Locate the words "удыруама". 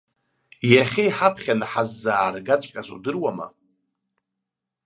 2.95-3.47